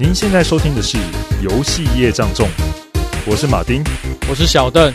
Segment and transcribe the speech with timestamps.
[0.00, 0.96] 您现在收听的是
[1.42, 2.46] 《游戏业障重》，
[3.28, 3.82] 我是马丁，
[4.30, 4.92] 我是小邓。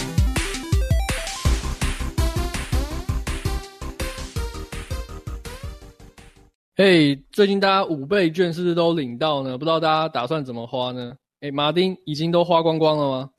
[6.78, 9.58] 嘿，最近大家五倍券是不是都领到呢？
[9.58, 11.14] 不知道大家打算怎么花呢？
[11.42, 13.30] 哎，马丁已经都花光光了吗？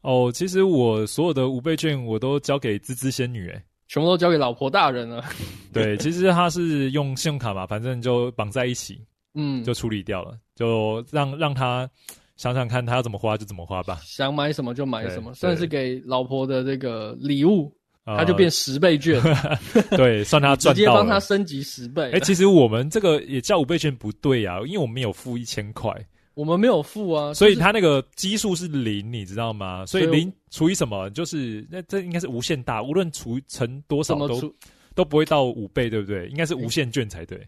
[0.00, 5.24] 哦，其实我所有的五倍券我都交给滋滋仙女，哎，全部都交给老婆大人了。
[5.72, 9.00] 对，其实他是用信用卡嘛，反正就绑在一起，
[9.34, 11.88] 嗯，就处理掉了，就让让他
[12.36, 17.72] 想想看他要怎么花就怎么花吧，想买什么就买什么，算是给老婆的这个礼物。
[18.06, 19.56] 他就变十倍券，呃、
[19.96, 22.02] 对，算他赚到了，直接帮他升级十倍。
[22.02, 25.90] 哎、欸，其实我们这个也叫五倍券不对啊，因为我们没有付一千块，
[26.34, 29.86] 我们没有付啊，所以他那个基数是零，你知道吗？
[29.86, 34.54] 所以零除以什么，就是那这应该是无限大，无论除乘多少都
[34.94, 36.28] 都不会到五倍，对不对？
[36.28, 37.40] 应该是无限券才对。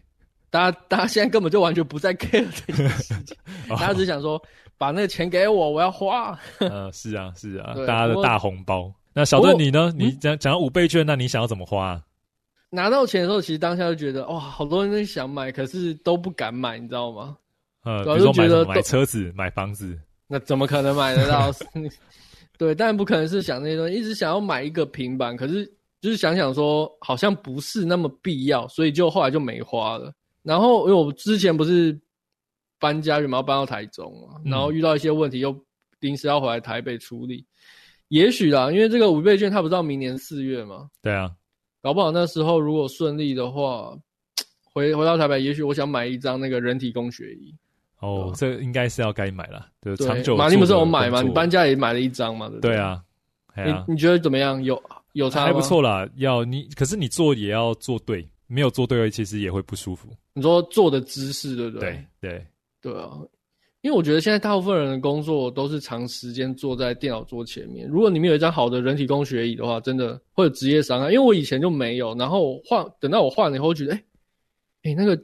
[0.57, 3.37] 大家大家现在根本就完全不再 care 这件事情，
[3.69, 4.41] 大家只想说
[4.75, 6.35] 把那个钱给我，我要花。
[6.57, 8.91] 嗯， 是啊，是啊，大家的大红包。
[9.13, 9.93] 那小邓你呢？
[9.95, 12.01] 你讲讲到五倍券，那你想要怎么花啊？
[12.71, 17.37] 拿到钱的时候，其实当下就觉得哇，好多人都想买，可是都不敢买，你知道吗？
[17.83, 18.47] 呃，比如说买？
[18.65, 19.95] 买车子、买房子，
[20.27, 21.51] 那怎么可能买得到？
[22.57, 25.63] 对，但不可能是想那些东西，一直想要买一个平板，可是
[26.01, 30.11] 就是想想说，好像不是那么必要，所以就后来就没花了。
[30.47, 31.99] 然后因为我之前不是
[32.79, 35.53] 搬家，原本要搬到台中嘛，然后遇到一些问题，又
[35.99, 37.45] 临时要回来台北处理。
[38.07, 40.89] 也许啦，因为这个五倍券它不是到明年四月吗？
[41.01, 41.29] 对啊，
[41.81, 43.93] 搞不好那时候如果顺利的话，
[44.73, 47.53] 回回到台北，也许我想买一张那个人体工学椅。
[47.99, 50.37] 哦，这应该是要该买了，对，对长久。
[50.37, 51.21] 马丁不是有买吗？
[51.21, 52.49] 你搬家也买了一张嘛？
[52.61, 53.03] 对啊，
[53.55, 54.63] 你你觉得怎么样？
[54.63, 54.81] 有
[55.13, 55.45] 有差吗？
[55.47, 56.07] 还不错啦。
[56.15, 60.09] 要你，可是你做也要做对，没有坐对，其实也会不舒服。
[60.33, 62.03] 你说坐的姿势，对不对？
[62.19, 62.47] 对对
[62.93, 63.11] 对啊。
[63.81, 67.87] 因为我觉得现在大部分人的工作都是长时间坐在电脑桌前面。
[67.87, 71.11] 如果你没有一张好的人体工学椅的话，真的会有职业伤害。
[71.11, 74.03] 因为我以前就没有，然后换等到我换了以后，觉得哎
[74.83, 75.17] 哎那个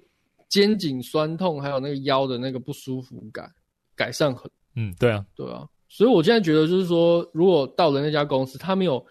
[0.47, 3.51] 肩颈酸痛，还有那个腰的那个不舒服感
[3.95, 4.49] 改善很。
[4.75, 5.67] 嗯，对啊，对啊。
[5.89, 9.03] 所以我现在觉得就是说，如果到了那家公司，他没有，嗯，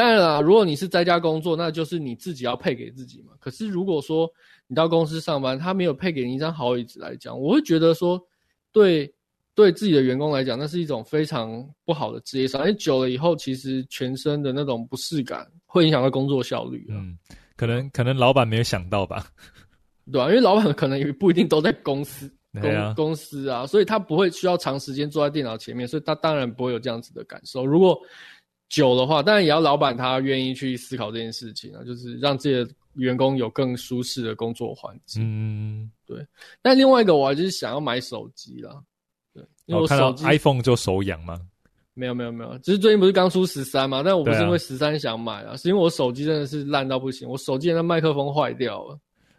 [0.00, 3.34] 当然啦，如果你是在家工作，那就是你自己要配给自己嘛。
[3.38, 4.26] 可是如果说
[4.66, 8.18] 你到公司上班，他没有配给你一张好椅子来讲，我会觉得说。
[8.72, 9.12] 对，
[9.52, 12.68] 对自己的员工来讲，那是一种非常不好的职业伤害。
[12.68, 16.86] 因为久了以后，其实全身的那种不适感会影响到工作效率。
[16.88, 17.18] 嗯，
[17.56, 19.26] 可能可能老板没有想到吧？
[20.12, 27.66] 对啊，因为老板可能也不一定都在公司公公司啊，所以他不会需要长时间坐在电脑前面，所以他当然不会有这样子的感受。
[27.66, 28.00] 如果
[28.70, 35.22] 久的话，当然也要老板他愿意去思考这件事情啊，就是让自己的员工有更舒适的工作环境。
[35.22, 35.90] 嗯。
[36.06, 36.26] 对，
[36.62, 38.82] 但另外一个我还就是想要买手机啦。
[39.34, 41.40] 对，因为我手机、哦、iPhone 就手痒吗？
[41.94, 44.02] 没有没有没有，只是最近不是刚出十三嘛？
[44.02, 48.98] 但我不是因为十三想买啊，是因为我手机真的是烂到不行，我手机的麦克风坏掉了。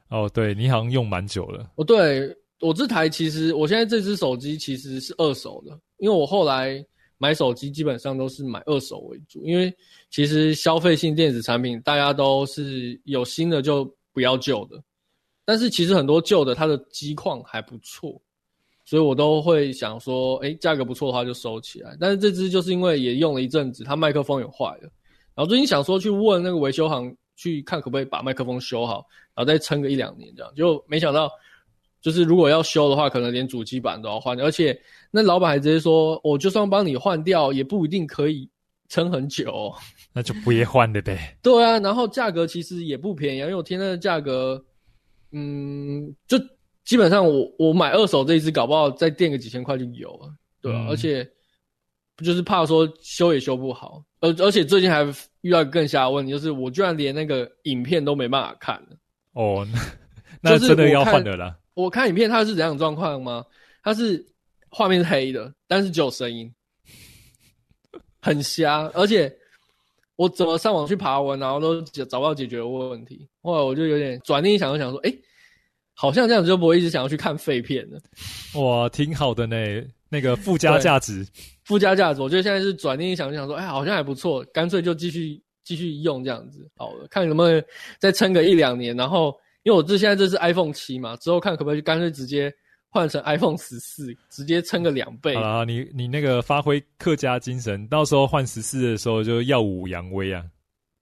[0.09, 1.71] 哦，对，你好像用蛮久了。
[1.75, 6.85] 哦，对，我这台其实我现在这只手机其实是二手的，因为我后来
[7.21, 9.71] 买手机基本上都是买二手为主，因为
[10.09, 14.83] 其实消费性电子产品大家都是有新的就不要旧的。
[15.45, 18.19] 但是其实很多旧的它的机况还不错，
[18.85, 21.95] 所以我都会想说，哎，价格不错的话就收起来。
[21.99, 24.89] 但是这只就是因为也用了一阵子，它麦克风也坏了，
[25.35, 29.05] 然后最近想说去问那个维修行去看可不可以把麦克风修好，
[29.35, 30.51] 然后再撑个一两年这样。
[30.55, 31.29] 就没想到，
[32.01, 34.79] 就是如果要修的话，可能连主机板都要换，而且
[35.11, 38.49] 那老板还直接说，我就算帮你换掉，也不一定可以
[38.89, 39.75] 撑很久哦。
[40.13, 41.37] 那就不也换了呗。
[41.41, 44.63] 对啊，然后价格其实也不便宜，因为我听那个价格。
[45.33, 46.37] 嗯，就
[46.83, 50.29] 基本上我我买二手这一支，搞不好再垫个几千块就有了，
[50.61, 50.73] 对？
[50.73, 50.85] 啊？
[50.85, 51.25] 嗯、而且
[52.17, 55.07] 不就是怕说修也修不好，而而且最近还
[55.39, 58.97] 遇到更瞎的问题，就是我居然连那个影片都没办法看了。
[59.31, 59.65] 哦，
[60.41, 61.57] 那 真的要换的了。
[61.75, 63.45] 我看影片它是怎样状况吗？
[63.81, 64.25] 它是
[64.71, 66.51] 画面是黑的，但是只有声音，
[68.19, 69.31] 很瞎，而且。
[70.17, 73.27] 我怎么上网去爬文，然后都找不到解决的问题。
[73.41, 75.19] 后来我就有点转念一想，就想说，哎、欸，
[75.95, 77.99] 好像这样子就不会一直想要去看废片了。
[78.61, 79.55] 哇，挺好的呢，
[80.09, 81.25] 那个附加价值，
[81.63, 82.21] 附加价值。
[82.21, 86.69] 我觉得现在是转念一想，就想说，哎、欸，好像还不错，干脆就继续继续用这样子。
[86.75, 87.63] 好了，看能不能
[87.97, 88.95] 再撑个一两年。
[88.95, 92.53] 然后，因为我这现在这是 iPhone 七嘛，之后看可不可以干脆直接。
[92.91, 95.33] 换成 iPhone 十四，直接撑个两倍。
[95.33, 100.43] 啊，你你那个发挥客家精神，到时候换十四的时候就耀武扬威啊。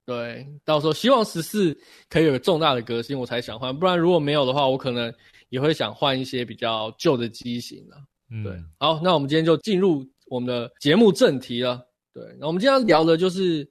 [0.06, 1.76] 对，到时候希望十四
[2.08, 3.76] 可以有个重大的革新，我才想换。
[3.76, 5.12] 不然如果没有的话，我可能
[5.48, 7.96] 也会想换一些比较旧的机型了。
[8.30, 8.56] 嗯，对。
[8.78, 11.80] 好，那我们今天就进入我们的节目正题了。
[12.12, 13.68] 对，那我们今天要聊的就是，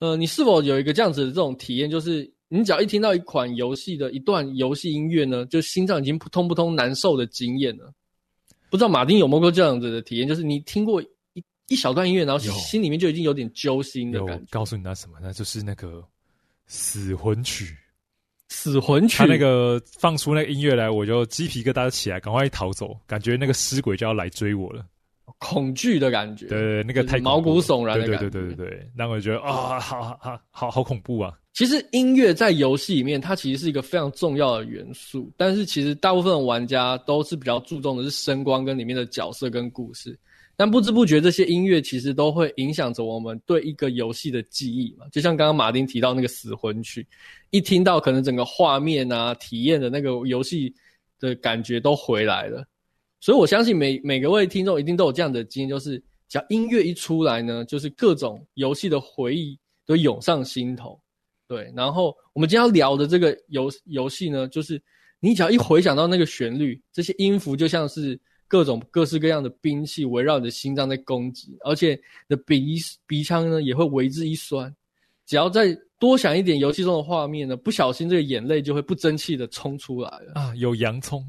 [0.00, 7.90] 呃，你是否有一个这样子的这种体验，就是你只要一听到一款游戏的一段游戏音乐呢，就心脏已经扑通扑通难受的经验了。
[8.68, 14.44] 不知道马丁有没有过这样子的体验，就是你听过一一小段音乐，然后心里面就已经有点揪心的感觉。
[14.50, 16.04] 告诉你那什么，那就是那个
[16.66, 17.74] 死魂曲。
[18.52, 24.84] 死魂曲，他那个放出那个音乐来，我就鸡皮疙瘩起来，赶快逃走，感觉那个尸鬼就要来追我了，
[25.38, 26.48] 恐惧的感觉。
[26.48, 28.28] 对，对，那个太毛骨悚然的感觉。
[28.28, 31.32] 对对对对对，让我觉得啊，好好好好好恐怖啊！
[31.52, 40.18] 其实音乐在游戏里面，它其实是一个非常重要的元素，但是其实大部分玩家都是比较注重的是声光跟里面的角色跟故事。
[40.56, 45.06] 但不知不觉，这些音乐其实都会影响着我们对一个游戏的记忆嘛。
[45.10, 47.06] 就像刚刚马丁提到那个死魂曲，
[47.48, 50.72] 一听到可能整个画面啊、体验的那个游戏
[51.18, 52.62] 的感觉都回来了。
[53.20, 55.96] 所以我相信每每个位听众一定都有这样的经验，就是
[56.28, 60.99] 只要音乐一出来呢，就是各种游戏的回忆都涌上心头。
[61.50, 64.80] 对，然后我们今天要聊的这个游游戏呢，就是
[65.18, 68.18] 你只要一回想到那个旋律，这些音符就像是。
[68.50, 71.90] 各种各式各样的兵器围绕你的心脏在攻击，而且
[72.26, 74.74] 你的鼻鼻腔呢也会为之一酸。
[75.24, 80.52] 只要再多想一点游戏中的画面呢，不小心这个眼泪就会不争气的冲出来了啊！
[80.56, 81.24] 有洋葱，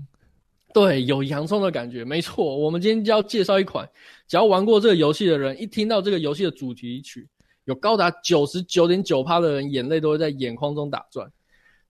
[0.74, 2.58] 对，有洋葱的感觉，没错。
[2.58, 3.88] 我们今天就要介绍一款，
[4.28, 7.30] 只要玩过这个游戏的人，一听到这个游戏的主题曲，
[7.72, 11.32] 有高达九十九点九趴的人眼泪都会在眼眶中打转。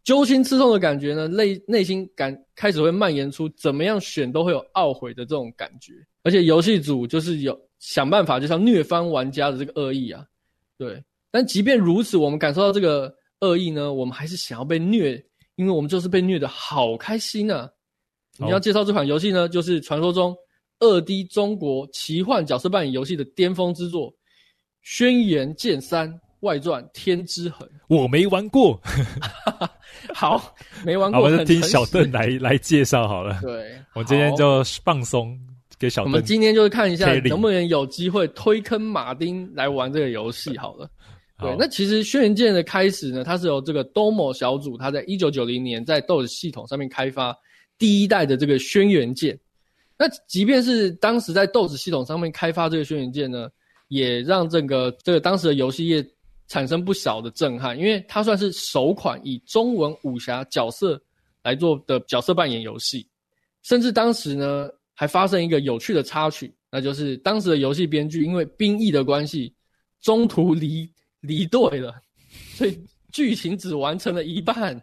[0.03, 5.93] 揪心刺痛的感觉呢，内内心感开始会蔓延出怎么样选都会有懊悔的这种感觉，
[6.23, 10.25] 而且游戏组就是有想办法，就像虐翻玩家的这个恶意啊，
[10.77, 11.03] 对。
[11.29, 15.23] 但即便如此，我们感受到这个恶意呢，我们还是想要被虐，
[15.55, 17.69] 因为我们就是被虐的好开心啊！
[18.37, 20.35] 你要介绍这款游戏呢，就是传说中
[20.79, 24.11] 二 D 中国奇幻角色扮演游戏的巅峰之作
[24.81, 27.67] 《轩辕剑三外传：天之痕》。
[27.87, 28.79] 我没玩过。
[30.13, 30.55] 好，
[30.85, 33.39] 没玩过，我们就听小邓来来介绍好了。
[33.41, 35.37] 对， 我今天就放松
[35.77, 36.11] 给小邓。
[36.11, 40.89] 我们今天就是看一下能不能有机会推坑马丁来玩这个游戏好了。
[41.39, 47.35] 对，那其实《轩辕剑》的开始呢，它是由这个 DOMO 小组，它在一九九零年在 DOS 系统上面开发
[47.79, 49.35] 第一代的这个《轩辕剑》。
[49.97, 53.49] 那即便是当时在 DOS 系统上面开发这个《轩辕剑》呢，
[53.91, 56.03] 也让这个这个当时的游戏业。
[56.47, 61.01] 产生不小的震撼，因为它算是首款以中文武侠角色
[61.43, 63.07] 来做的角色扮演游戏，
[63.63, 69.55] 甚至当时呢还发生一个有趣的插曲，那就是当时的游戏编剧因为兵役的关系，
[70.01, 70.85] 中途离
[71.21, 71.95] 离队了，
[72.57, 72.77] 所以
[73.13, 74.77] 剧情只完成了一半。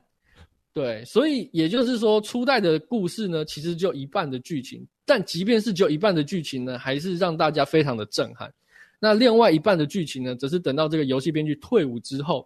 [0.72, 8.50] 对，所以也就是说，初代的故事呢，其实就一半的剧情，但即便是只有一半的剧情呢，还是让大家非常的震撼。
[9.00, 12.44] 那另外一半的剧情呢，则是等到这个游戏编剧退伍之后，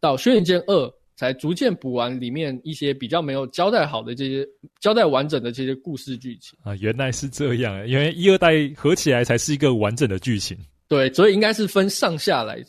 [0.00, 4.44] 到《轩辕剑二》才逐渐补完里面一些比较没有交代好的这些
[4.80, 6.74] 交代完整的这些故事剧情啊。
[6.80, 10.58] 原来是这样，因为一二代合起来才是一个完整的剧情。
[10.88, 12.60] 对，所以应该是分上下来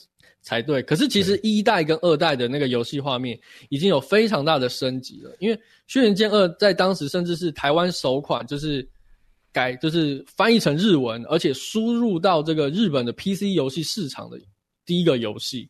[0.44, 0.83] 才对。
[0.83, 3.36] 可是其实一代跟二代的那个游戏画面
[3.69, 5.56] 已经有非常大的升级了，因为
[5.88, 8.88] 《轩辕剑二》在当时甚至是台湾首款就是。
[9.56, 14.38] 改就是翻译成日文，而且输入到这个日本的 PC 游戏市场的
[14.85, 15.69] 第一个游戏，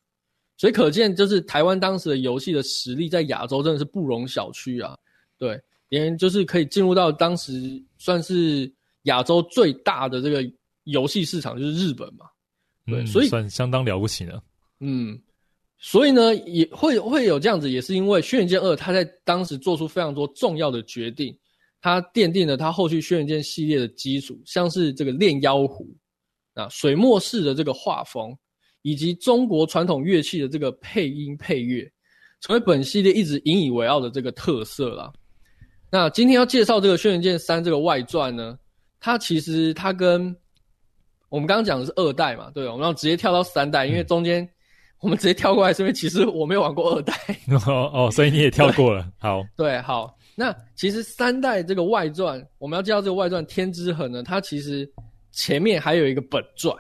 [0.57, 4.97] 所以可见就是台湾当时的游戏的实力在亚洲真的是不容小觑啊！
[5.37, 8.73] 对，连就是可以进入到当时算是
[9.03, 10.43] 亚洲最大的这个
[10.85, 12.25] 游戏市场就是日本嘛，
[12.87, 14.41] 对，嗯、所以算相当了不起了。
[14.79, 15.15] 嗯，
[15.77, 21.37] 所以呢也会会有这样子，也是因为《轩辕剑二》它在当时做出非常多重要的决定。
[21.85, 25.87] 它奠定了它后续轩辕剑系列的基础，像是这个炼妖壶
[26.55, 28.35] 啊，水墨式的这个画风，
[28.81, 31.87] 以及中国传统乐器的这个配音配乐，
[32.41, 35.13] 成为本系列一直引以为傲的这个特色啦。
[35.91, 38.57] 那今天要介绍这个轩辕剑三这个外传呢，
[38.99, 40.35] 它其实它跟
[41.29, 44.49] 我们刚刚讲的是二代嘛，对，我们要直接跳到三代，因为中间
[45.01, 47.13] 我们直接跳过来，是因为其实我没有玩过二代
[47.67, 50.17] 哦哦，所以你也跳过了，好，对，好。
[50.37, 54.85] 那其实三代这个外传，我们要介绍这个外传《天之痕》呢，它其实
[55.31, 56.75] 前面还有一个本传。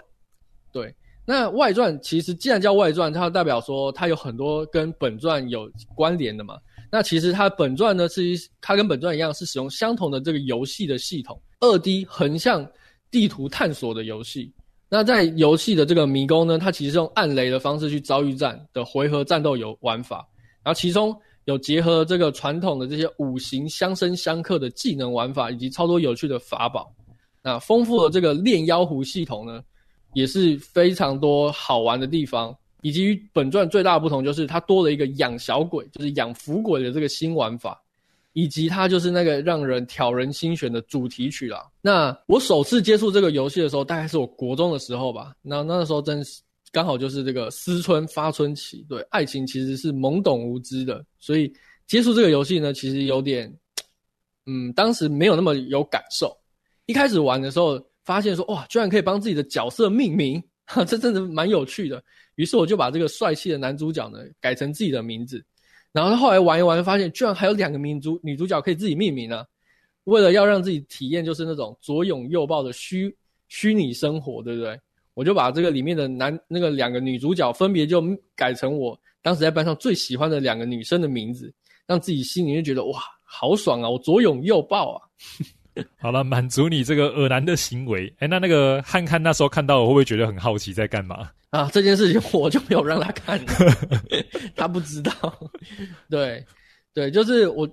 [0.73, 0.93] 对，
[1.25, 6.57] 那外传其实既然叫外传，它代表说它有很多跟本传有关联的嘛。
[6.91, 12.69] 那其实它本传呢，是一它跟本传一样，是使用相同的这个游戏的系统，二 D 横向
[13.09, 14.53] 地图探索的游戏。
[14.89, 20.27] 那在游戏的这个迷宫呢，它其实用暗雷的方式去遭遇战的回合战斗游玩法，
[20.61, 21.17] 然后其中。
[21.45, 26.91] 有结合这个传统的这些五行相生相克的技能玩法，以及超多有趣的法宝。
[27.41, 29.63] 那丰富的这个炼妖壶系统呢，
[30.13, 32.55] 也是非常多好玩的地方。
[32.81, 37.81] 以及本传最大的不同就是它多了一个养小鬼，就是养符鬼的这个新玩法，
[38.33, 41.65] 以及它就是那个让人挑人心弦的主题曲啦。
[41.81, 45.33] 那我首次接触这个游戏的时候，大概是我国中的时候吧。
[45.41, 46.41] 那那个时候真是。
[46.75, 51.49] 刚好就是这个思春发春期，对，爱情其实是懵懂无知的，所以
[51.87, 53.49] 接触这个游戏呢，其实有点，
[54.45, 56.37] 嗯，当时没有那么有感受。
[56.85, 62.03] 一开始玩的时候，发现说哇，居然可以帮自己的角色命名，哈，这真的蛮有趣的。
[62.35, 65.41] 于是我就把这个帅气的男主角呢改成自己的名字，
[65.93, 69.45] 然后后来玩一玩，发现居然还有两个名主女主角可以自己命名啊。
[70.03, 73.15] 为了要让自己体验就是那种左拥右抱的虚
[73.47, 74.77] 虚拟生活，对不对？
[75.15, 78.03] 我就把这个里面的男那个两个女主角分别就
[78.35, 81.51] 改成我当时在班上最喜欢的两个女生的名字，
[81.87, 83.89] 让自己心里就觉得哇，好爽啊！
[83.89, 85.01] 我左拥右抱啊！
[85.99, 88.13] 好了，满足你这个恶男的行为。
[88.19, 91.69] 哎，那那个汉汉那时候看到我会不会觉得很好奇在干嘛啊？
[91.73, 93.43] 这件事情我就没有让他看，
[94.55, 95.11] 他不知道。
[96.09, 96.45] 对
[96.93, 97.67] 对，就是我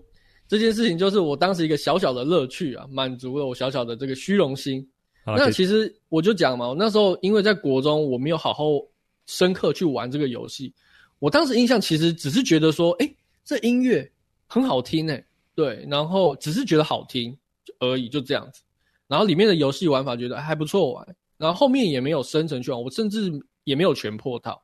[0.48, 4.84] 这件事情就是我当时一个小小的乐趣啊，满足了我小小的这个虚荣心。
[5.24, 8.64] 那其实我就讲嘛，我那时候因为在国中，我没有好好
[9.26, 10.72] 深刻去玩这个游戏。
[11.20, 14.10] 我当时印象其实只是觉得说，诶，这音乐
[14.48, 15.24] 很好听诶，
[15.54, 17.36] 对，然后只是觉得好听
[17.78, 18.62] 而已，就这样子。
[19.06, 21.06] 然后里面的游戏玩法觉得还不错玩，
[21.38, 23.30] 然后后面也没有深层去玩，我甚至
[23.62, 24.60] 也没有全破套。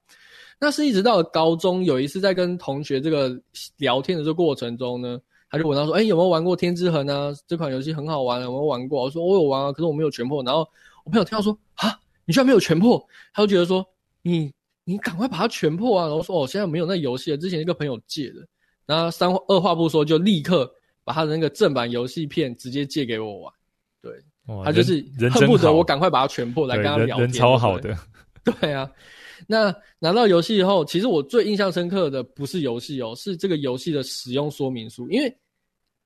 [0.58, 3.40] 那是一直到了高中，有一次在跟同学这个
[3.76, 5.20] 聊天的这个过程中呢。
[5.50, 7.34] 他就问他说：“哎、欸，有没有玩过《天之痕》啊？
[7.46, 10.60] 这款游戏很好玩啊，有没有玩过？”我说：“我有玩啊，可是我没有全破。”然后
[11.04, 13.02] 我朋友听到说：“啊，你居然没有全破？”
[13.32, 13.86] 他就觉得说
[14.22, 14.52] ：“你
[14.84, 18.46] 你赶快把它全破啊！”然后说：“哦，现在没有那游戏了，之前一个朋友借的。”
[18.84, 20.70] 然后三二话不说，就立刻
[21.04, 23.52] 把他的那个正版游戏片直接借给我玩。
[24.02, 24.12] 对，
[24.64, 27.26] 他就是恨不得我赶快把它全破来跟他聊天。
[27.26, 27.96] 人超好的。
[28.44, 28.90] 对啊。
[29.46, 35.08] 那拿到游戏以后，其实我最印象深刻的不是游戏哦，是这个游戏的使用说明书。
[35.10, 35.34] 因为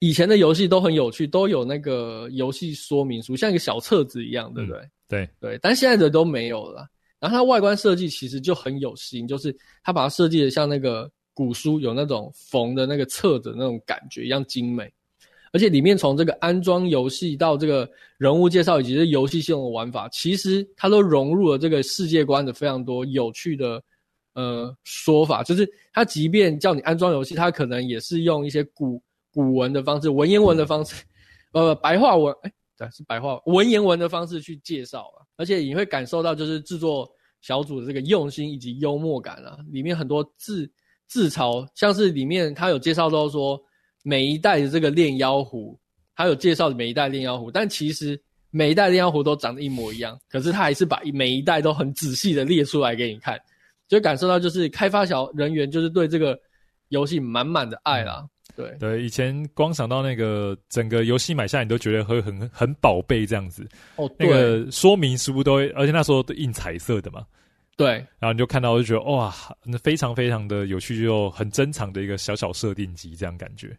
[0.00, 4.80] 以前的游戏都很有趣，都有那个游戏说明书，像一个小册子一样，对不对？
[4.80, 6.86] 嗯、对对，但现在的都没有了。
[7.20, 14.92] 然后它外观设计其实就很有心，就是它把它设计的像那个古书有那种缝的那个册子那种感觉一样精美。
[15.52, 23.82] 而且里面从这个安装游戏到这个人物介绍以及这游戏系统的玩法，其实它都融入了这个世界观的非常多有趣的
[24.32, 25.42] 呃说法。
[25.42, 31.04] 就是它即便叫你安装游戏，它可能也是用一些古古文的方式、文言文的方式，
[31.52, 35.20] 呃，白话文，哎，对，是白话文言文的方式去介绍啊。
[35.36, 37.06] 而且你会感受到就是制作
[37.42, 39.58] 小组的这个用心以及幽默感啊。
[39.70, 40.66] 里面很多自
[41.08, 43.62] 自嘲，像是里面它有介绍到说。
[44.02, 45.78] 每一代的这个炼妖壶，
[46.14, 53.40] 它有介绍每一代炼妖壶，但其实每一代炼妖壶都长得一模一样，可是他还是把每一代都很仔细的列出来给你看，
[53.88, 56.38] 就感受到就是开发小人员就是对这个
[56.88, 58.26] 游戏满满的爱啦。
[58.54, 63.66] 对对，以前光想到那个整个游戏买下来，你都觉得会很很宝贝这样子。
[63.96, 67.24] 哦，对，那个说明书都，而且那时候都印彩色的嘛。
[67.74, 73.74] 对，然后你就看到就觉得哇，那非常非常的有趣，就很珍藏的一个小小设定集这样感觉。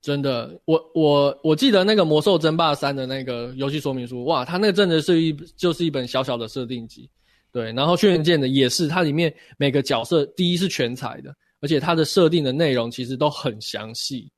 [0.00, 7.10] 真的，我我我记得那个《魔兽争霸三》的那个游戏说明书，哇，它那个真的是一就是一本小小的设定集，
[7.50, 7.72] 对。
[7.72, 14.30] 然后轩辕剑的也是，它里面每个角色第一是全彩的，而且它的设定的内容其实都很详细，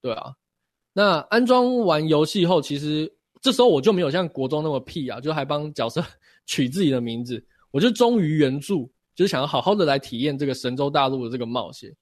[0.00, 0.32] 对啊。
[0.92, 6.02] 那安装完游戏后，其实这时候我就没有像国中那么屁啊，就还帮角色
[6.46, 11.92] 取自己的名字，我就忠于原著，就是想要好好的来体验这个神州大陆的这个冒险。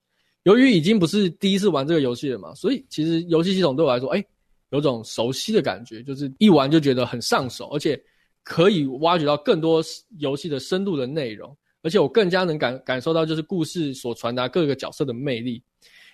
[0.47, 4.25] 由于已经不是第一次玩这个游戏了嘛，所以其实游戏系统对我来说，哎，
[4.71, 8.01] 有种熟悉的感觉，就是一玩就觉得很上手，而且
[8.45, 9.83] 可以挖掘到更多
[10.19, 15.61] 游戏的深度的内容，而且我更加能感感受到就是故事所传达各个角色的魅力，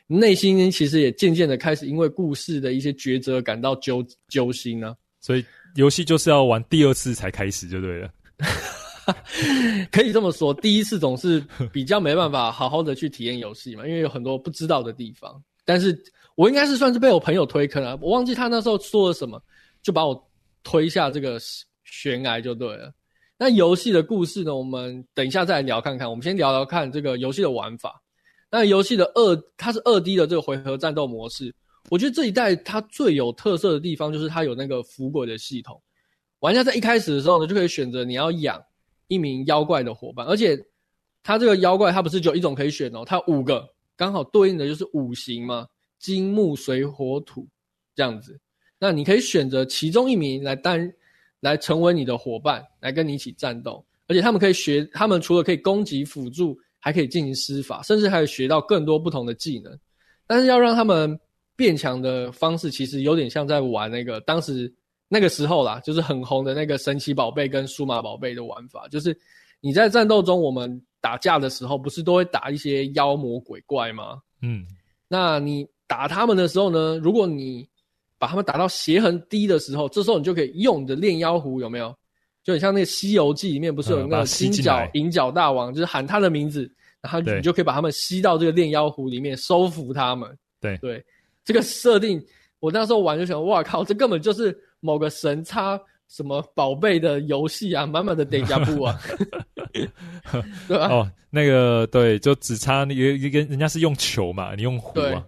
[0.07, 4.97] 内心其实也渐渐的开始因为故事的一些抉择感到揪揪心呢、啊。
[5.21, 8.11] 所以游戏就是要玩第二次才开始就对了。
[9.91, 15.43] 可以这么说，第一次总是比较没办法好好的去体验游戏嘛，因为有很多不知道的地方。
[15.65, 15.97] 但是
[16.35, 19.43] 我应该是算是被我朋友推坑了，我忘记他那时候说了什么，
[19.83, 20.31] 就把我
[20.63, 21.39] 推下这个
[21.85, 22.93] 悬崖就对了。
[23.39, 26.09] 那游戏的故事呢，我们等一下再来聊看看。
[26.09, 28.01] 我们先聊聊看这个游戏的玩法。
[28.51, 31.53] 那游戏的二，它是二 D 的这个回合战斗模式。
[31.89, 35.81] 我觉得这一代它最有特色的地方就是它有那个符鬼的系统。
[36.39, 38.63] 玩家在一开始的时候呢，就可以选择你要养。
[39.13, 40.59] 一名妖怪的伙伴，而且
[41.23, 45.67] 他这个妖怪他不是只有一种可以选哦，他五个刚好对应的就是五行嘛，
[45.99, 47.47] 金木水火土
[47.95, 48.41] 这样子。
[48.79, 50.93] 那你可以选择其中一名来担
[51.41, 53.85] 来成为你的伙伴，来跟你一起战斗。
[54.09, 59.79] 而且他们可以学，他们除了可以攻击辅助，还可以进行施法，甚至还有学到更多不同的技能。
[60.27, 61.19] 但是要让他们
[61.55, 64.73] 变强的方式，其实有点像在玩那个当时
[65.13, 68.89] 那个时候啦，就是很红的那个神奇宝贝跟数码宝贝的玩法。
[68.89, 69.15] 就是
[69.61, 74.19] 你在战斗中，我们打架的时候，不是都会打一些妖魔鬼怪吗？
[74.41, 74.65] 嗯，
[75.09, 77.69] 那你打他们的时候呢，如果你
[78.19, 81.95] 把他们打到血很低的时候，这时候你就可以用你的炼妖壶，有没有？
[82.43, 86.69] 就很像那个《西游记》里面不是有那个金角银角大王，就是喊他的名字，
[87.03, 90.35] 然后你就可以把他们吸到这个炼妖壶里面，收服他们。
[90.59, 91.05] 对对，
[91.45, 92.25] 这个设定
[92.61, 99.01] 我那时候玩就想，哇靠，这根本就是某个神差什么宝贝的游戏啊，满满的点加布啊，
[100.69, 100.89] 对吧？
[100.89, 105.25] 哦，那个对，就只差那个一个人家是用球嘛，你用壶啊，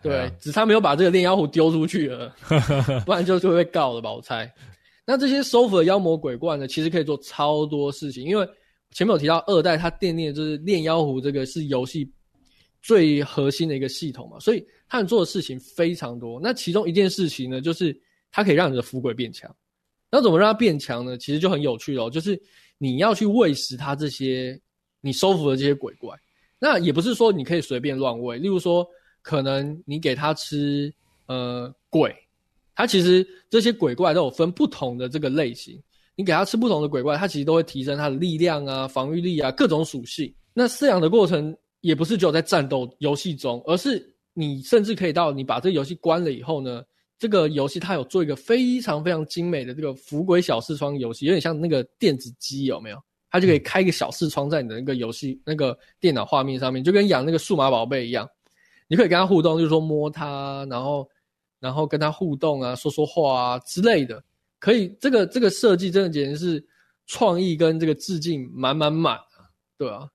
[0.00, 2.32] 对，对，只差没有把这个炼妖壶丢出去了，
[3.04, 4.48] 不然就就会被告了吧，我猜。
[5.04, 8.48] 那这些收服的妖魔鬼怪呢，其实可以做超多事情，因为
[8.92, 12.08] 前面有提到二代它奠定的就是炼妖壶这个是游戏
[12.80, 16.38] 最核心的一个系统嘛，所以他能做的事情非常多。
[16.40, 17.98] 那其中一件事情呢，就是
[18.32, 19.54] 它可以让你的符鬼变强。
[20.10, 21.16] 那怎么让它变强呢？
[21.16, 22.40] 其实就很有趣哦，就是
[22.78, 24.60] 你要去喂食它这些
[25.00, 26.18] 你收服的这些鬼怪。
[26.58, 28.86] 那也不是说你可以随便乱喂，例如说
[29.20, 30.92] 可能你给它吃
[31.26, 32.14] 呃鬼。
[32.74, 35.78] 它其实这些鬼怪都有分不同的这个类型，
[36.14, 40.34] 你给它吃不同的鬼怪，它其实都会提升它的力量啊、防御力啊各种属性。
[40.54, 46.82] 那饲养的过程也不是只有在战斗游戏中，而是你甚至可以到你把这个游戏关了以后呢，
[47.22, 53.00] 这个游戏它有做一个非常非常精美的这个符鬼小视窗游戏，有点像那个电子机有没有？
[53.30, 58.28] 它就可以开一个小视窗在你的那个游戏那个电脑画面上面，就跟养那个数码宝贝一样，
[58.88, 61.08] 你可以跟它互动，就是说摸它，然后。
[61.60, 64.20] 然后跟它互动啊，说说话啊之类的，
[64.58, 64.88] 可以。
[64.98, 66.66] 这个这个设计真的简直是
[67.06, 69.46] 创意跟这个致敬满满满啊，
[69.78, 70.08] 对啊。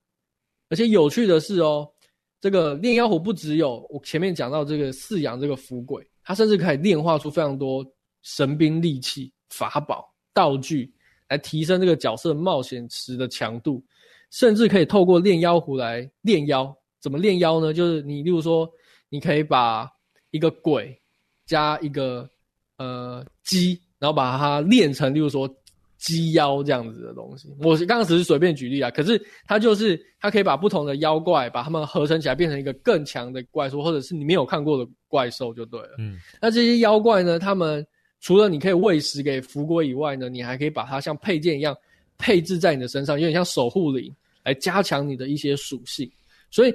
[0.68, 1.90] 而且有趣的是哦，
[2.38, 7.82] 这个炼妖壶不只有我前面讲到这个饲养这个福鬼，他甚至可以炼化出非常多
[8.20, 10.92] 神兵利器、法宝、道具，
[11.30, 13.82] 来提升这个角色冒险时的强度，
[14.30, 16.76] 甚至可以透过炼妖壶来炼妖。
[17.00, 17.72] 怎么炼妖呢？
[17.72, 18.70] 就是你例如说，
[19.08, 19.90] 你可以把
[20.30, 20.94] 一个鬼。
[21.46, 22.28] 加一个
[22.76, 25.48] 呃鸡，然后把它炼成，例如说
[25.98, 27.48] 鸡妖这样子的东西。
[27.60, 35.96] 我刚刚只是随便举例啊，可是它就是它可以把不同的妖怪把它们合成起来，变成一个更强的怪兽，或者是你没有看过的怪兽就对了。
[35.98, 37.86] 嗯，那这些妖怪呢，他们
[38.20, 41.76] 除了你可以喂食给福龟以外呢，你还可以把它像配件一样
[42.16, 44.10] 配置在你的身上，有点像守护灵，
[44.44, 46.10] 来加强你的一些属性。
[46.50, 46.74] 所以。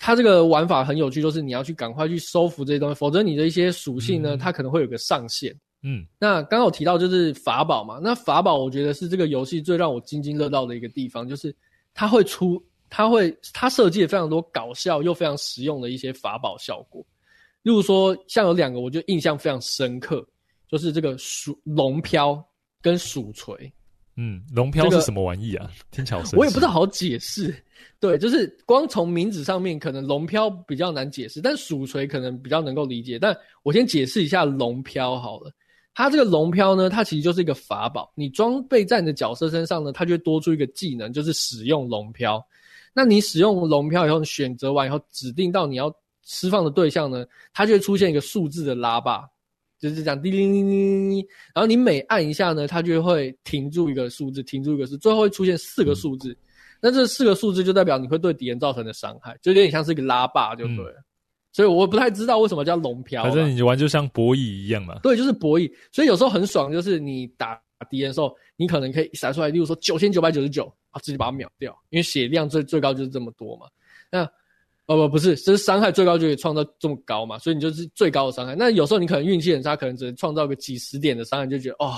[0.00, 5.52] 它这个玩法很有趣，就是你要去赶快去收服这些东西，否则你的一些属性呢，它可能会有个上限。
[5.82, 11.54] 嗯，那刚刚有提到就是法宝嘛，那法宝我觉得是这个游戏最让我津津乐道的一个地方，就是
[11.94, 12.60] 它会出，
[12.90, 17.04] 它会，它设计了非常多搞笑又非常实用的一些法宝效果。
[17.62, 20.26] 例如说，像有两个我就印象非常深刻，
[20.68, 22.44] 就是这个鼠龙飘
[22.80, 23.72] 跟鼠锤。
[24.16, 25.70] 嗯，龙飘是什么玩意啊？
[25.92, 27.54] 这个、听起来我也不太好解释。
[28.00, 33.16] 对，就是光从名字上面，可能龙飘比较难解释，但鼠锤可能比较能够理解。
[33.16, 35.52] 但我先解释一下龙飘好了。
[35.98, 38.08] 它这个龙飘呢，它其实就是一个法宝。
[38.14, 42.40] 你装备在你的角色身上呢，它就会多出一个技能，就是使用龙飘。
[42.94, 45.92] 那你使用龙飘以后，选择完以后，指定到你要
[46.24, 49.28] 释放的对象呢，它就会出现一个数字的拉霸。
[49.80, 56.38] 就是这样叮铃铃铃铃，然后你每按一下呢，它就会停住一个数字，停住一个数，最后会出现四个数字。
[56.80, 60.92] 那这四个数字就代表你会对敌人造成的伤害，就有点像是一个拉霸，就对了。
[60.92, 61.04] 嗯、
[61.52, 63.22] 所以我不太知道为什么叫龙飘。
[63.24, 64.98] 反正你玩就像博弈一样嘛。
[65.02, 65.70] 对，就是博弈。
[65.90, 73.66] 所以有时候很爽，就是你打敌人的时候，你可能可以闪出来，例如说九千九百九十九啊，直接把它秒掉，因为血量最最高就是这么多嘛。
[74.10, 74.22] 那
[74.86, 78.54] 哦不不是，这是伤害最高就可以创造这么高嘛，所以你就是最高的伤害。
[78.54, 81.94] 那有时候你可能运气很差，可能只能创造个几十点的伤害，就觉得哦，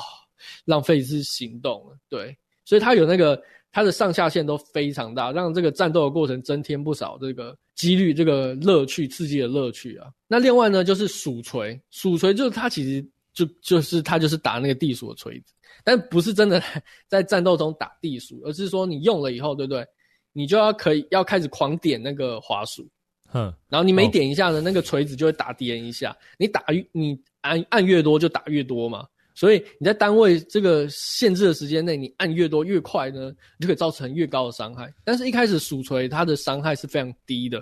[0.64, 1.96] 浪费一次行动了。
[2.08, 3.40] 对，所以它有那个
[3.72, 10.08] 它的上下限都非常大，让这个战斗的过程增添不少这个几率、这个乐趣、刺激的乐趣啊。
[10.26, 15.54] 那另外呢，就是鼠锤，鼠锤就是它其实就就是它就是打那个地鼠的锤子，
[15.84, 16.62] 但不是真的
[17.06, 19.86] 在战斗中打地鼠，而是说你用了以后，对不对？
[20.32, 22.88] 你就要可以要开始狂点那个滑鼠，
[23.30, 26.16] 哼，然后你每点一下呢，那个锤子就会打敌人一下。
[26.38, 29.04] 你打越你按按越多就打越多嘛，
[29.40, 34.92] 所以你在单位这个限制的时间内，你按越多越快呢，你就可以造成越高的伤害。
[35.02, 37.58] 但是一开始鼠锤它的伤害是非常低的，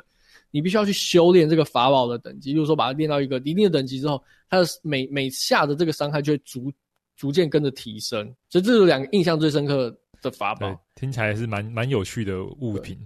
[0.51, 6.73] 你必须要去修炼这个法宝的等级，就是说把它练到一个一定的等级之后，它的每每下的这个伤害就会逐
[7.17, 8.27] 逐渐跟着提升。
[8.51, 12.99] 所以这是两个印象最深刻的法宝，听起来是蛮蛮有趣的物品。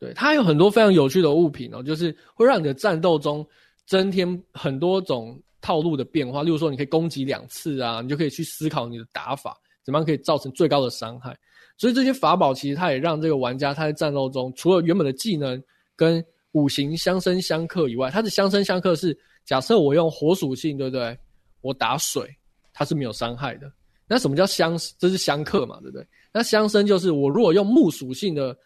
[0.00, 3.46] 对，它有很多非常有趣的物品哦，就是会让你的战斗中
[3.86, 6.42] 增添很多种套路的变化。
[6.42, 9.54] 例如说，你可以攻击两次啊，你就可以去思考你的打法
[9.84, 11.36] 怎么样可以造成最高的伤害。
[11.76, 15.62] 所以这些法宝其实它也让这个玩家他在战斗中，除了原本的技能
[15.94, 21.18] 跟五行相生相克以外，它的相生相克是假设我用火属性，对不对？
[21.60, 22.34] 我打水，
[22.72, 23.70] 它是没有伤害的。
[24.06, 24.74] 那什么叫相？
[24.98, 26.06] 这是相克嘛，对不对？
[26.32, 28.56] 那相生就是我如果用木属性的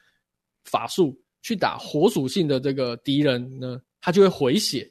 [0.67, 4.89] 法术去打火属性的这个敌人呢，它就会回血。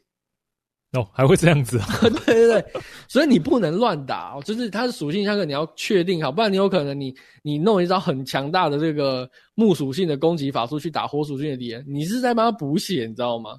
[0.94, 1.88] 哦，还会这样子啊？
[2.02, 2.66] 对对对，
[3.08, 13.52] 所以你不能乱打哦，就是它的属性相克你要确定好，不然你有可能你你弄一招很强大的这个木属性的攻击法术去打火属性的敌人，你是在帮他补血，你知道吗？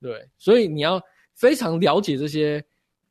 [0.00, 1.00] 对，所以你要
[1.34, 2.60] 非常了解这些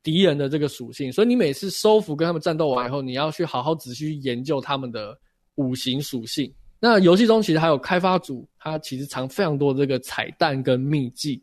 [0.03, 5.17] 敌人的这个属性，所以你每次收服跟他们战斗完以后，你要去好好仔细研究他们的
[5.55, 6.53] 五行属性。
[6.81, 11.41] 那游戏中其实还有开发组，它其实藏非常多的这个彩蛋跟秘技。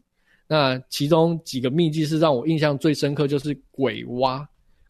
[0.53, 4.45] 那其中几个秘技是让我印象最深刻，就是鬼蛙。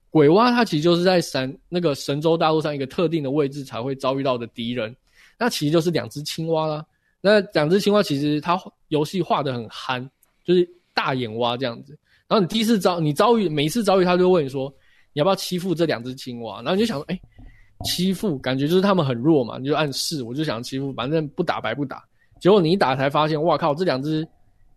[0.08, 4.96] 鬼蛙它其实就是在神那个神州大陆上一个特定的位置才会遭遇到的敌人。
[5.38, 6.82] 那其实就是两只青蛙啦。
[7.20, 10.02] 那两只青蛙其实它游戏画得很憨，
[10.46, 11.92] 就是大眼蛙这样子。
[12.26, 14.72] 然后你第一次遭你遭遇每一次遭遇，他就问你说
[15.12, 16.62] 你要不要欺负这两只青蛙？
[16.62, 17.20] 然后你就想说，哎、
[17.84, 22.02] 欺负感觉就是他们很弱嘛，你就暗示我就想欺负，反正不打白不打。
[22.40, 24.26] 结果你一打才发现，哇靠，这两只。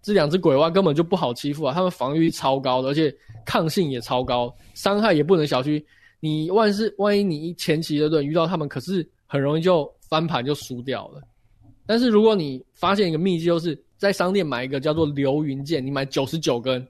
[0.03, 1.73] 这两只鬼蛙根本就不好欺负啊！
[1.73, 5.81] 它们防御超高的，而且抗性也超高，伤害也不能小觑。
[6.19, 11.21] 你万是万一你前期的盾遇到他们，可是很容易就翻盘就输掉了。
[11.85, 16.85] 但是如果你发现一个秘籍，就是在商店买一个叫做流云剑，你买九十九根，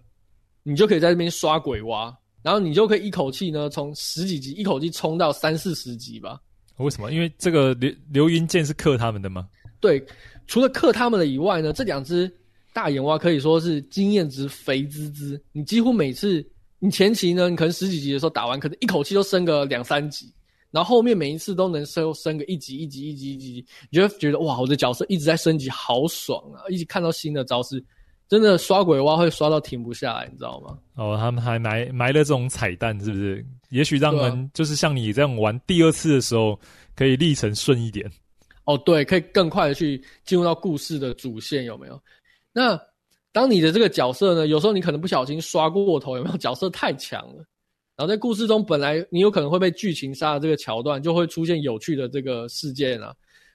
[0.63, 6.39] 你就可以在这边刷鬼蛙，然后你就可以一口气呢从十几级一口气冲到三四十级吧。
[6.78, 7.12] 为什么？
[7.12, 9.47] 因为这个流流云剑是克他们的吗？
[9.80, 10.04] 对，
[10.47, 12.32] 除了克他们的以外呢，这两只。
[12.74, 16.46] 大眼蛙可以说是经验值肥滋滋，你几乎每次
[16.80, 20.34] 你前期呢，你可能十几级的时候打完，可能一口气都升个两三级，
[20.72, 26.66] 然后后面每一次都能升升个一级一级一级一级，你就会觉得哇，我的角色一直在升级，好爽啊！
[26.68, 27.82] 一直看到新的招式，
[28.28, 30.78] 真的刷鬼蛙会刷到停不下来，你知道吗？
[30.96, 33.46] 哦，他们还埋埋了这种彩蛋，是不是？
[33.70, 36.60] 也许让人就是像你这样玩第二次的时候，
[36.96, 38.10] 可以历程顺一点。
[38.66, 42.02] 哦，对，可以更快的去进入到故事的主线，有没有？
[42.54, 42.80] 那
[43.32, 46.38] 当你的这个角色呢，有时候你可能不小心刷过头，有没有？
[46.38, 47.44] 角色太强了，
[47.96, 53.12] 然后在故事中本来你有可能会被剧情杀的这个桥段，就会出现有趣的这个事件啊。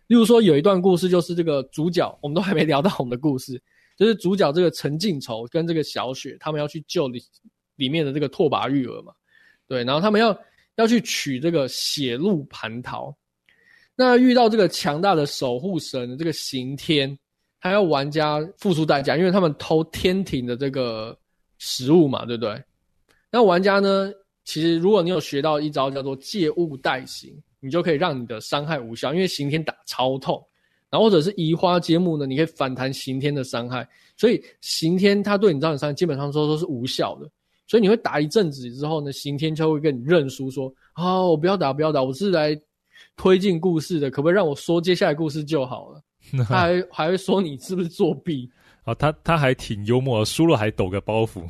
[0.08, 3.60] 例如说有一段故事，就是这个主角，我们都还没聊到我们的故事，
[3.96, 7.22] 就是主角这个陈靖仇跟这个小雪，他们要去救里
[7.76, 9.12] 里面的这个拓跋玉儿嘛，
[9.68, 10.36] 对，然后他们要
[10.74, 13.16] 要去取这个血路蟠桃，
[13.94, 17.16] 那遇到这个强大的守护神，这个刑天。
[17.58, 21.16] 还要玩家付出代价，因为他们偷天庭的这个
[21.58, 22.62] 食物嘛，对不对？
[23.30, 24.12] 那玩家呢，
[24.44, 30.42] 其实如果你有学到一招叫做借物代行，你就可以让你的伤害无效，因为刑天打超痛。
[30.90, 33.86] 然后或者是移花接木呢，你可以反弹刑天的伤害。
[34.16, 37.28] 所以刑天他对你造成伤害基本上说都是无效的。
[37.66, 42.58] 所以你会打一阵子之后呢，刑天就会跟你认输说：“啊、哦，我不要打，不要打，我是来
[43.14, 46.00] 推进故事的，可不可以让我说接下来故事就好了？”
[46.32, 48.50] 他 还还会说你是不是作弊？
[48.84, 51.48] 啊，他他还挺幽默，输了还抖个包袱。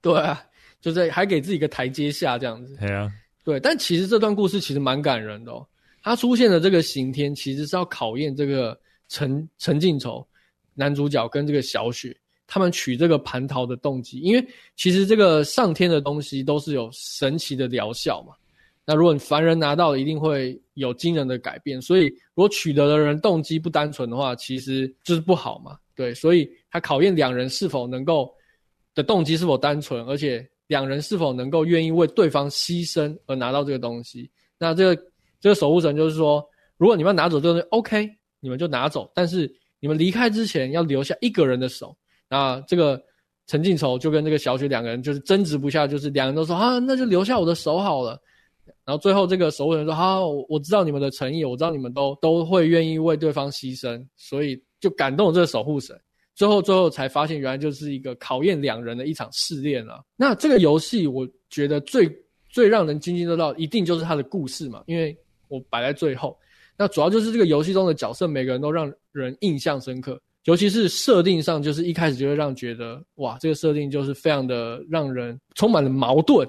[0.00, 0.42] 对啊，
[0.80, 2.76] 就是还给自己一个台阶下这样子。
[2.76, 3.12] 对啊，
[3.44, 5.66] 对，但其实这段故事其实蛮感人的哦。
[6.02, 10.26] 他出现的这个刑天，其实是要考验这个陈陈靖仇
[10.74, 12.16] 男主角跟这个小雪
[12.46, 18.34] 他们取这个蟠桃的动机，因为其实这个上天的东西都是有神奇的疗效嘛。
[18.86, 21.80] 那如果你凡人拿到，一定会有惊人的改变。
[21.80, 25.78] 所以，如果取得的人动机不单纯的话，其实就是不好嘛。
[25.94, 28.32] 对，所以他考验两人是否能够
[28.94, 34.28] 的动机是否单纯，而且两人是否能够愿意为对方牺牲而拿到这个东西。
[34.58, 35.02] 那这个
[35.40, 36.44] 这个守护神就是说，
[36.76, 41.96] 如果你们要拿走这个东西，OK，你们就拿走，但是你们离开之前要留下一个人的手。
[42.28, 43.00] 那这个
[43.46, 48.20] 陈靖仇就跟这个小雪两个人就是争执不下，就是两人都说啊，那就留下我的手好了。
[48.90, 55.96] 然后最后这个守护神说：“好，我知道你们的诚意，我知道你们都都会愿意为对方牺牲，所以就感动了这个守护神。
[56.34, 60.04] 最后最后才发现，原来就是一个考验两人的一场试炼了。
[60.16, 62.10] 那这个游戏，我觉得最
[62.48, 66.36] 最让人津津乐道，一定就是它的故事嘛，因为我摆在最后。
[66.76, 70.20] 那主要就是这个游戏中的角色，每个人都让人印象深刻。
[70.46, 76.44] 尤其是设定上，就是一开始就会让觉得哇，这个设定就是非常的让人充满了矛盾。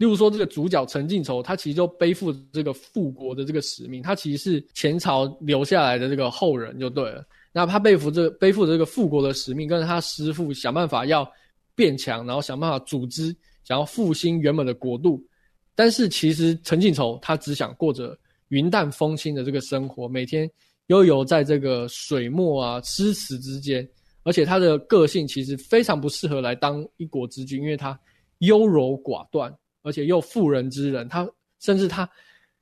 [0.00, 7.22] 例如说，这个主角陈靖仇，他其实就背负这个复国的这个使命，他其实是前朝留下来的这个后人就对了。
[7.52, 11.30] 那他背负这背负这个复国的使命，跟着他师父想办法要
[11.74, 13.24] 变强，然后想办法组织，
[13.62, 15.22] 想要复兴原本的国度。
[15.74, 20.50] 但是其实陈靖仇他只想过着云淡风轻的这个生活，每天
[20.86, 23.86] 悠游在这个水墨啊诗词之间，
[24.22, 28.00] 而且他的个性其实非常不适合来当一国之君，因为他
[28.38, 29.54] 优柔寡断。
[29.82, 31.28] 而且又妇人之仁，他
[31.60, 32.08] 甚至他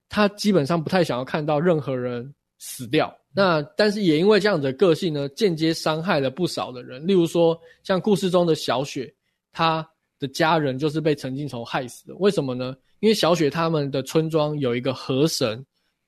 [0.08, 3.16] 他基本上不太想要看到任何人死掉。
[3.34, 7.06] 那但是也因为这样子的个性呢，间接伤害了不少的人。
[7.06, 9.12] 例如说，像故事中的小雪，
[9.52, 12.16] 她的家人就是被陈靖仇害死的。
[12.16, 12.74] 为什么呢？
[13.00, 15.64] 因为小雪他们的村庄有一个河神，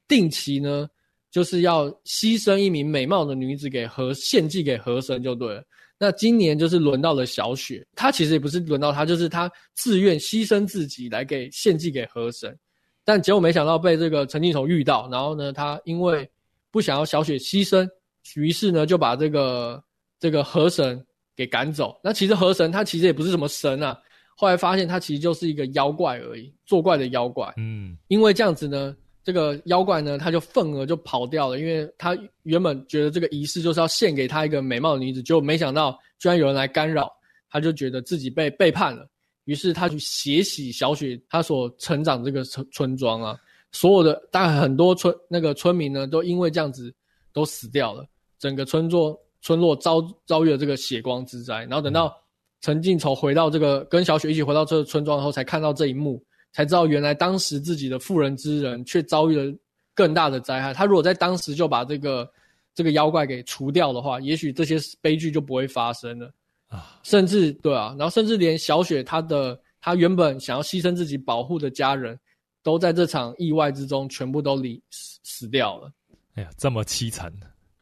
[0.08, 0.88] 定期呢
[1.30, 5.62] 就是要牺牲一名美貌的女子给河献祭给河神就对了。
[6.02, 12.58] 那今年就是轮到了小雪，她其实也不是轮到她，就是她自愿牺牲自己来给献祭给河神，
[13.04, 16.26] 但结果没想到被这个陈靖仇遇到，然后呢，他因为
[16.70, 17.86] 不想要小雪牺牲，
[18.34, 19.84] 于是呢就把这个
[20.18, 21.04] 这个河神
[21.36, 22.00] 给赶走。
[22.02, 23.94] 那其实河神他其实也不是什么神啊，
[24.34, 27.52] 后来发现他其实就是一个妖怪而已，作怪的妖怪。
[27.58, 28.96] 嗯，因为这样子呢。
[29.22, 37.12] 这个妖怪呢，他就愤而就跑掉了，因为他原本觉得这个仪式就是要献给他一个美貌的女子，结果没想到居然有人来干扰，
[37.50, 39.06] 他就觉得自己被背叛了，
[39.44, 43.36] 于是他去血洗小雪他所成长这个村村庄啊，
[43.72, 46.92] 所有的大概很多村那个村民呢，都因为这样子
[47.32, 48.06] 都死掉了，
[48.38, 52.16] 整个村落村落遭遭遇了这个血光之灾，然后等到
[52.62, 56.24] 陈靖仇回到这个跟小雪一起回到这个村庄后，才看到这一幕。
[56.52, 59.56] 才知道原来当时自己的妇人之仁却遭遇了
[59.94, 60.74] 更大的灾害。
[60.74, 62.28] 他如果在当时就把这个
[62.74, 66.32] 这个妖怪给除掉的话，也许这些悲剧就不会发生了
[66.68, 66.98] 啊！
[67.02, 72.18] 甚至对啊，然后甚至连小雪她的她原本想要牺牲自己保护的家人，
[72.62, 75.92] 都在这场意外之中全部都离死死掉了。
[76.34, 77.32] 哎呀，这么凄惨！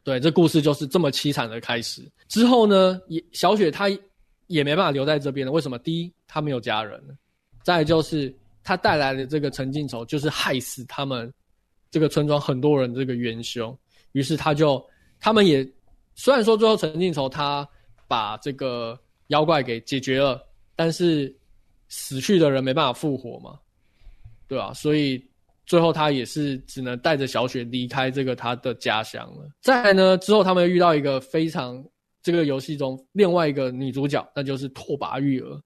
[0.03, 2.01] 对，这故事就是这么凄惨的开始。
[2.27, 3.87] 之后呢，也小雪她
[4.47, 5.51] 也没办法留在这边了。
[5.51, 5.77] 为什么？
[5.79, 7.13] 第一，她没有家人了；
[7.63, 8.35] 再来就是。
[8.69, 11.33] 他带来的这个陈靖仇，就是害死他们
[11.89, 13.75] 这个村庄很多人这个元凶。
[14.11, 14.79] 于是他就，
[15.19, 15.67] 他们也
[16.13, 17.67] 虽然说最后陈靖仇他
[18.07, 18.95] 把这个
[19.29, 20.39] 妖怪给解决了，
[20.75, 21.35] 但是
[21.87, 23.57] 死去的人没办法复活嘛，
[24.47, 24.71] 对吧？
[24.71, 25.19] 所以
[25.65, 29.49] 最后他也是只能带着小雪离开这个他的家乡了。
[29.61, 31.83] 再来呢，之后他们又遇到一个非常
[32.21, 35.59] 这个游戏中另外一个女主角，那就是拓跋玉儿。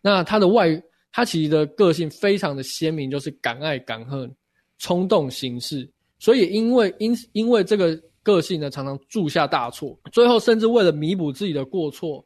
[0.00, 0.82] 那她的外。
[1.10, 4.32] 他其实的个性非常的鲜明，就是敢爱敢恨、
[4.78, 12.24] 冲动行事，所以因为因因为这个个性呢，常常铸下大错，最后甚至为了弥补自己的过错，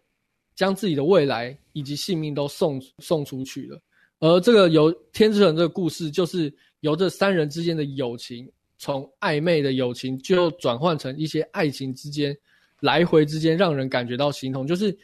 [0.55, 3.81] 将自己的未来以及性命都送送出去了。
[4.19, 12.37] 而这个由天之痕这个故事，就是由这三人之间的友情，从暧昧的友情，就转换成一些爱情之间
[12.81, 14.95] 来回之间，让人感觉到心痛，就是。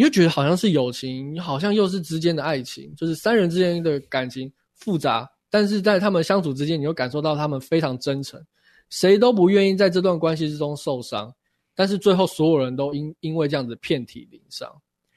[0.00, 8.42] 你就觉得好像是友情，好像又是之间的爱情，就是三人之间的感情复杂，但是在他们相处之间，你又感受到他们非常真诚，
[8.88, 11.30] 谁都不愿意在这段关系之中受伤，
[11.74, 14.66] 但是最后所有人都因因为这样子遍体鳞伤。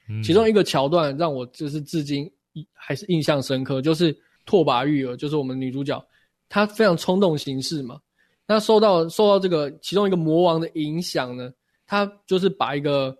[0.06, 0.22] 嗯。
[0.22, 2.30] 其中一个桥段让我就是至今
[2.74, 6.06] 还是印象深刻，就是拓跋玉儿，就是我们女主角，
[6.50, 7.98] 她非常冲动行事嘛，
[8.46, 11.50] 那受到受到这个其中一个魔王的影响呢，
[11.86, 13.16] 她就是把一个。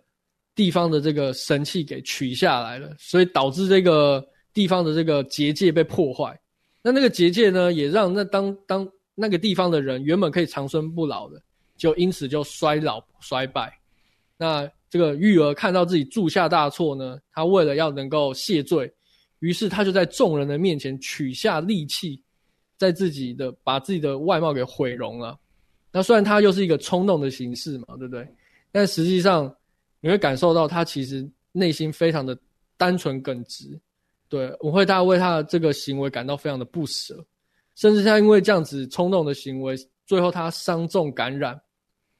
[0.55, 6.39] 地方的这个神器给取下来了，所以导致这个地方的这个结界被破坏。
[6.81, 11.43] 那那个结界呢，也让那当当那个地方的人原本可以长生不老的，
[11.77, 13.77] 就因此就衰老衰败。
[14.37, 18.89] 那这个玉儿看到自己铸下大错呢，他为了要能够谢罪，
[19.41, 22.23] 于是他就在众人的面前取下利器，
[22.79, 25.37] 在自己的把自己的外貌给毁容了。
[25.91, 28.25] 那虽然他又是一个冲动的形式嘛，对不对？
[28.71, 29.53] 但实际上。
[30.05, 32.39] 你会感受到他其实内心非常的
[32.77, 33.81] 单纯耿直，
[34.29, 37.25] 对，我会大为他的这个行为感到非常的不舍，
[37.75, 41.59] 甚至他因为这样子冲动的行为，最后他伤重感染，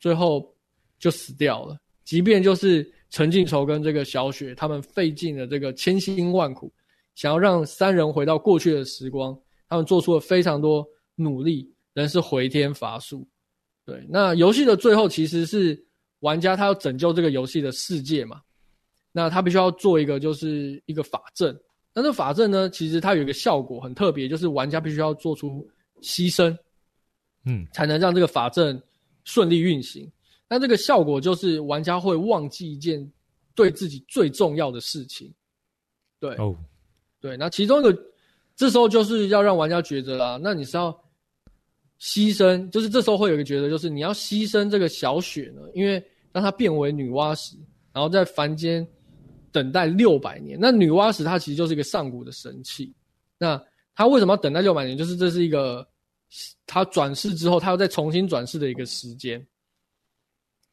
[0.01, 0.51] 最后
[0.99, 1.77] 就死掉了。
[2.05, 6.73] 即便就是陈靖仇跟这个小雪，他们费尽了这个千辛万苦，
[7.15, 13.29] 想要让三人回到过去的时光，他们做出了非常多努力，仍是回天乏术。
[13.85, 15.84] 对，那游戏的最后其实是。
[16.25, 18.41] 玩家他要拯救这个游戏的世界嘛，
[19.13, 21.55] 那他必须要做一个就是一个法阵。
[21.93, 25.69] 那这个法阵呢，其实它有一个效果很特别，就是玩家必须要做出
[26.01, 26.57] 牺牲，
[27.45, 28.83] 嗯，才能让这个法阵
[29.25, 30.11] 顺利运行。
[30.49, 33.13] 那这个效果就是玩家会忘记一件
[33.55, 35.31] 对自己最重要的事情。
[36.19, 36.57] 对，哦，
[37.21, 37.97] 对，那其中一个，
[38.57, 40.41] 这时候就是要让玩家抉择啦。
[40.43, 40.91] 那你是要
[42.01, 46.05] 牺牲，就是这时候会有一个抉择，就是你要牺牲这个小雪呢，因为
[46.35, 47.57] 让它变为女娲石，
[47.93, 48.85] 然后在凡间
[49.53, 50.59] 等待六百年。
[50.61, 52.93] 那女娲石它其实就是一个上古的神器。
[53.39, 53.59] 那
[53.95, 54.99] 它为什么要等待六百年？
[54.99, 55.87] 就是这是一个
[56.67, 59.47] 它转世之后，它要再重新转世的一个时间。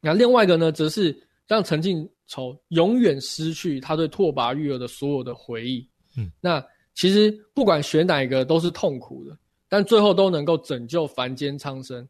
[0.01, 5.87] 那另外一个呢，则是让陈靖仇永远失去他对拓跋玉儿的所有的回忆。
[6.17, 9.37] 嗯，那其实不管选哪一个都是痛苦的，
[9.69, 12.07] 但最后都能够拯救凡间苍生。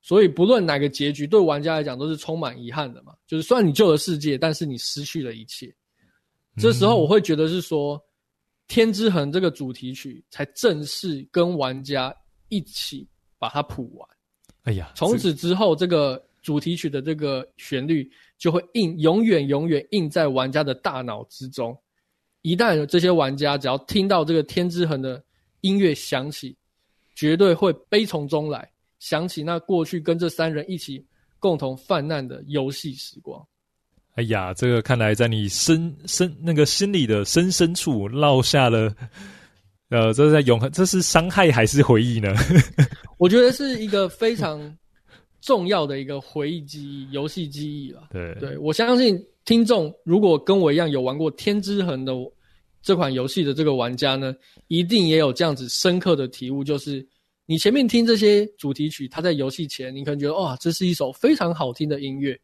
[0.00, 3.12] 所以不论哪个结局，对玩家来讲都是充满遗憾的嘛。
[3.26, 5.66] 就是虽然你救了世界，但是你失去了一切。
[5.66, 7.98] 嗯、这时候我会觉得是说，
[8.66, 12.14] 《天之痕》这个主题曲才正式跟玩家
[12.48, 13.06] 一起
[13.38, 14.08] 把它谱完。
[14.62, 16.22] 哎呀，从此之后这个。
[16.42, 21.78] 主题曲的这个旋律就会印永远永远印在玩家的大脑之中。
[22.40, 25.22] 一旦有这些玩家只要听到这个《天之痕》的
[25.60, 26.56] 音乐响起，
[27.14, 28.66] 绝对会悲从中来，
[29.00, 31.04] 想起那过去跟这三人一起
[31.40, 33.44] 共同犯难的游戏时光。
[34.14, 38.94] 哎呀，这个看来在你深深那个心里的深深处烙下了，
[39.88, 42.32] 呃，这是在永恒，这是伤害还是回忆呢？
[43.18, 44.72] 我觉得是一个非常。
[45.42, 48.08] 重要的一个回忆记忆、游戏记忆了。
[48.10, 52.12] 对，对我相信听众如果跟我一样有玩过《天之痕》的
[52.82, 54.36] 这款游戏的这个玩家呢，
[54.68, 57.00] 一定也有这样子深刻的体悟，就是
[57.50, 62.38] 你前面听这些主题曲，它在游戏前你可能觉得哇，这是一首非常好听的音乐，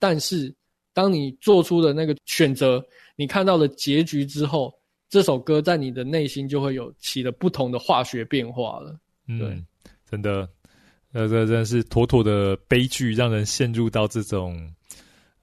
[0.00, 0.52] 但是
[0.92, 4.74] 当你做出的那个选择，你看到了结局之后，
[5.08, 8.98] 这首歌在你的内心就会有起了不同的化学变化了。
[9.28, 9.64] 对，嗯，
[10.10, 10.48] 真的。
[11.12, 14.58] 呃，这真的是妥妥的悲剧，让人陷入到这种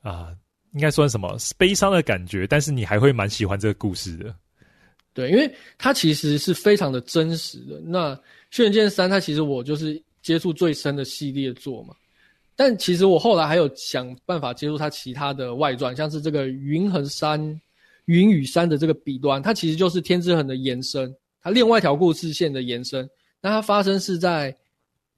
[0.02, 0.36] 啊，
[0.74, 2.46] 应该算什么悲伤的感觉？
[2.46, 4.36] 但是你还会蛮喜欢这个故事的。
[5.14, 7.82] 对，因为它其实是非常的真实的。
[7.82, 8.16] 那
[8.52, 11.96] 《轩辕剑三》它其实我就是接触最深的系列作嘛，
[12.56, 17.40] 但其实我后来还有想办法接触它其他的外传，像是这个云横山、
[18.06, 23.10] 云与山的这个笔端，它其实就是《天之痕》的延伸，它另外一条故事线的延伸。
[23.42, 24.56] 那它发生是在。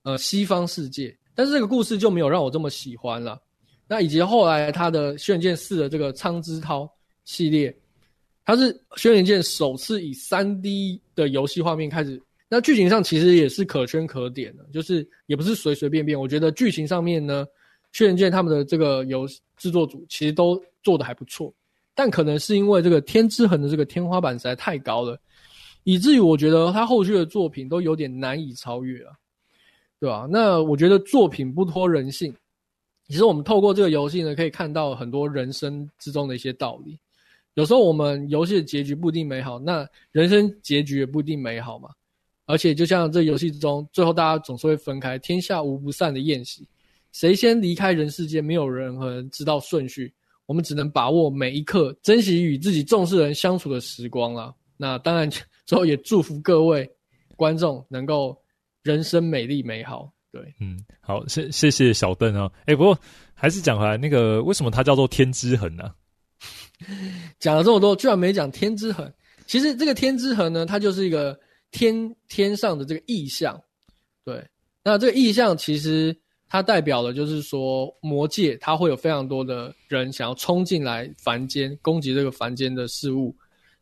[0.04, 3.40] 呃，西方世界，但是这个故事就没有让我这么喜欢了。
[3.88, 6.92] 那以及后来它的《轩辕剑四》的这个苍之涛
[7.24, 7.72] 系列，
[8.44, 12.20] 它是《轩辕剑》首次以三 D 的游戏画面开始。
[12.54, 16.20] 那剧情上其实也是可圈可点的，就是也不是随随便便。
[16.20, 17.46] 我觉得剧情上面呢，
[17.98, 21.54] 《轩辕剑》他们的这个游制作组其实都做得还不错，
[21.96, 25.18] 但可能是因为这个《天之痕》的这个天花板实在太高了，
[25.86, 29.14] 以至于我觉得他后续的作品都有点难以超越了。
[30.02, 30.28] 对吧？
[30.28, 32.34] 那我觉得作品不脱人性。
[33.08, 36.98] 其实我们透过这个游戏呢，可以看到很多人生之中的一些道理。
[37.54, 41.88] 有时候我们游戏的结局不一定美好，那人生结局也不一定美好嘛。
[42.52, 46.68] 而且就像这游戏之中，最后大家总是会分开，天下无不散的宴席。
[47.14, 50.14] 谁先离开人世间，没有人和人知道顺序。
[50.46, 54.54] 我们只能把握每一刻，珍惜与自己重视的人相处的时光啦。
[54.78, 55.30] 那当然，
[55.66, 56.88] 最后也祝福各位
[57.36, 58.38] 观众能够。
[58.84, 62.98] 人生美丽美好，对，嗯，好，谢谢谢小邓啊，哎、欸，不过
[63.32, 65.94] 还是讲回来，那个为什么它叫做天之痕呢？
[67.38, 69.14] 讲了这么多，居然没讲天之痕。
[69.46, 71.40] 其实这个天之痕呢，它就是一个
[71.72, 73.60] 天天上的这个意象，
[74.24, 74.46] 对。
[74.84, 76.16] 那这个意象其实
[76.50, 83.36] 它代表了，就是说魔界它会有非常多的人想要冲进来凡间，攻击这个凡间的事物。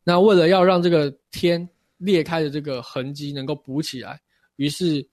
[0.03, 4.19] 那为了要让这个天裂开的这个痕迹能够补起来。
[4.57, 5.05] 于是，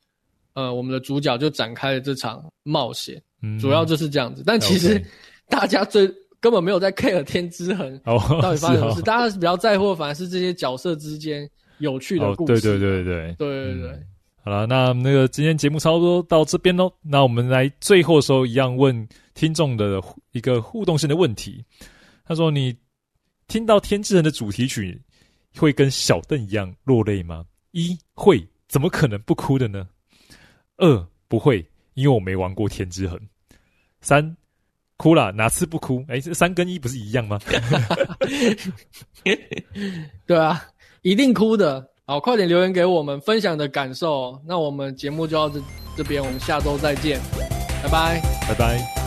[0.54, 4.42] 呃，我们的主角就展开了这场冒险，嗯，主要就是这样子。
[4.44, 5.00] 但其实
[5.48, 14.02] 大家最根本没有在 care 天之痕到底发生什么事，大家比较在乎的反而是这些角色之间有趣的故事，对对对对对对对，
[14.42, 16.92] 好了，那那个今天节目差不多到这边喽。
[17.02, 20.00] 那我们来最后时候一样问听众的
[20.32, 21.64] 一个互动性的问题。
[22.24, 22.76] 他说：“你
[23.48, 25.00] 听到《天之痕》的主题曲
[25.56, 29.88] 会跟小邓一样落泪吗？”一、会，怎么可能不哭的呢？
[30.76, 31.64] 二、不会，
[31.94, 33.18] 因为我没玩过《天之痕》。
[34.00, 34.36] 三、
[34.96, 36.04] 哭了，哪次不哭？
[36.08, 37.38] 哎，三跟一不是一样吗？
[40.26, 40.64] 对啊。
[41.06, 41.88] 一定哭的。
[42.04, 44.36] 好，快点留言给我们分享的感受。
[44.44, 45.62] 那我们节目就到这
[45.98, 47.20] 这边，我们下周再见，
[47.80, 49.05] 拜拜，拜拜。